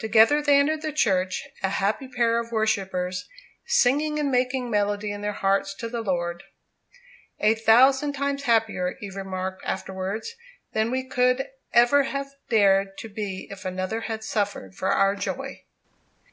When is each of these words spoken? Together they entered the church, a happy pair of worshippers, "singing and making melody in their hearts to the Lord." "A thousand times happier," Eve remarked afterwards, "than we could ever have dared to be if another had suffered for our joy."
Together 0.00 0.42
they 0.42 0.58
entered 0.58 0.82
the 0.82 0.90
church, 0.92 1.46
a 1.62 1.68
happy 1.68 2.08
pair 2.08 2.40
of 2.40 2.50
worshippers, 2.50 3.28
"singing 3.66 4.18
and 4.18 4.28
making 4.28 4.68
melody 4.68 5.12
in 5.12 5.20
their 5.20 5.30
hearts 5.32 5.76
to 5.76 5.88
the 5.88 6.00
Lord." 6.00 6.42
"A 7.38 7.54
thousand 7.54 8.14
times 8.14 8.42
happier," 8.42 8.96
Eve 9.00 9.14
remarked 9.14 9.62
afterwards, 9.64 10.34
"than 10.72 10.90
we 10.90 11.04
could 11.04 11.50
ever 11.72 12.02
have 12.02 12.32
dared 12.48 12.98
to 12.98 13.08
be 13.08 13.46
if 13.48 13.64
another 13.64 14.00
had 14.00 14.24
suffered 14.24 14.74
for 14.74 14.88
our 14.90 15.14
joy." 15.14 15.62